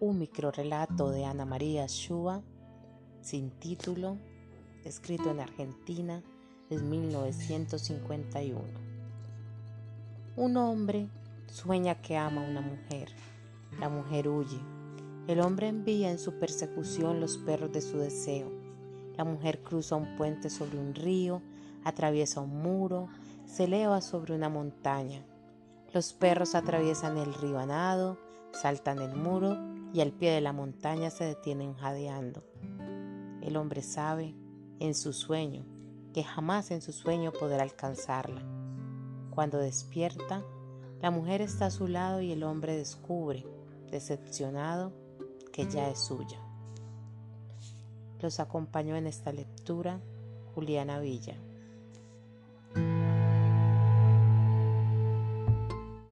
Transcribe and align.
un 0.00 0.18
microrelato 0.18 1.10
de 1.10 1.24
Ana 1.24 1.44
María 1.44 1.86
Shua 1.88 2.40
sin 3.20 3.50
título, 3.50 4.16
escrito 4.84 5.30
en 5.30 5.40
Argentina 5.40 6.22
en 6.70 6.88
1951. 6.88 8.62
Un 10.36 10.56
hombre 10.56 11.08
sueña 11.46 12.00
que 12.00 12.16
ama 12.16 12.46
a 12.46 12.48
una 12.48 12.60
mujer. 12.60 13.08
La 13.80 13.88
mujer 13.88 14.28
huye. 14.28 14.60
El 15.26 15.40
hombre 15.40 15.66
envía 15.66 16.10
en 16.10 16.18
su 16.18 16.38
persecución 16.38 17.20
los 17.20 17.36
perros 17.36 17.72
de 17.72 17.80
su 17.80 17.98
deseo. 17.98 18.52
La 19.16 19.24
mujer 19.24 19.62
cruza 19.62 19.96
un 19.96 20.14
puente 20.16 20.48
sobre 20.48 20.78
un 20.78 20.94
río, 20.94 21.42
atraviesa 21.84 22.40
un 22.40 22.62
muro, 22.62 23.08
se 23.46 23.64
eleva 23.64 24.00
sobre 24.00 24.34
una 24.34 24.48
montaña. 24.48 25.24
Los 25.92 26.12
perros 26.12 26.54
atraviesan 26.54 27.18
el 27.18 27.34
río 27.34 27.58
a 27.58 27.66
nado, 27.66 28.16
saltan 28.52 29.00
el 29.00 29.16
muro 29.16 29.77
y 29.92 30.00
al 30.00 30.12
pie 30.12 30.30
de 30.30 30.40
la 30.40 30.52
montaña 30.52 31.10
se 31.10 31.24
detienen 31.24 31.74
jadeando. 31.74 32.42
El 33.42 33.56
hombre 33.56 33.82
sabe, 33.82 34.34
en 34.80 34.94
su 34.94 35.12
sueño, 35.12 35.64
que 36.12 36.24
jamás 36.24 36.70
en 36.70 36.82
su 36.82 36.92
sueño 36.92 37.32
podrá 37.32 37.62
alcanzarla. 37.62 38.42
Cuando 39.30 39.58
despierta, 39.58 40.44
la 41.00 41.10
mujer 41.10 41.42
está 41.42 41.66
a 41.66 41.70
su 41.70 41.86
lado 41.86 42.20
y 42.20 42.32
el 42.32 42.42
hombre 42.42 42.76
descubre, 42.76 43.46
decepcionado, 43.90 44.92
que 45.52 45.66
ya 45.66 45.88
es 45.88 46.00
suya. 46.00 46.38
Los 48.20 48.40
acompañó 48.40 48.96
en 48.96 49.06
esta 49.06 49.32
lectura 49.32 50.00
Juliana 50.54 50.98
Villa. 50.98 51.36